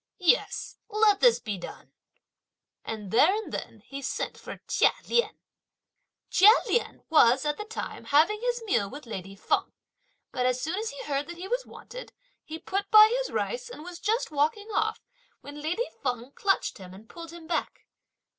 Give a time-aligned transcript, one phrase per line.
[0.25, 1.91] Yes, let this be done!"
[2.83, 5.37] And there and then he sent for Chia Lien.
[6.31, 9.71] Chia Lien was, at the time, having his meal with lady Feng,
[10.31, 13.69] but as soon as he heard that he was wanted, he put by his rice
[13.69, 15.03] and was just walking off,
[15.41, 17.85] when lady Feng clutched him and pulled him back.